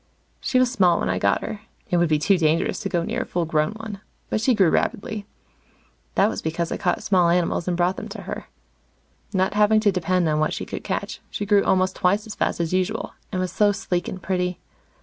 She 0.39 0.57
was 0.57 0.71
small 0.71 0.99
when 0.99 1.09
I 1.11 1.19
got 1.19 1.41
her 1.43 1.61
it 1.91 1.97
would 1.97 2.09
be 2.09 2.17
too 2.17 2.35
dangerous 2.35 2.79
to 2.79 2.89
go 2.89 3.03
near 3.03 3.21
a 3.21 3.25
full 3.27 3.45
grown 3.45 3.73
one 3.73 4.01
but 4.31 4.41
she 4.41 4.55
grew 4.55 4.71
rapidly. 4.71 5.27
That 6.15 6.27
was 6.27 6.41
because 6.41 6.71
I 6.71 6.77
caught 6.77 7.03
small 7.03 7.29
animals 7.29 7.67
and 7.67 7.77
brought 7.77 7.97
them 7.97 8.07
to 8.09 8.23
her. 8.23 8.47
Not 9.31 9.53
having 9.53 9.79
to 9.81 9.91
depend 9.91 10.27
on 10.27 10.39
what 10.39 10.53
she 10.53 10.65
could 10.65 10.83
catch, 10.83 11.21
she 11.29 11.45
grew 11.45 11.63
almost 11.63 11.95
twice 11.95 12.25
as 12.25 12.33
fast 12.33 12.59
as 12.59 12.73
usual, 12.73 13.13
and 13.31 13.39
was 13.39 13.51
so 13.51 13.71
sleek 13.71 14.07
and 14.07 14.19
pretty. 14.19 14.59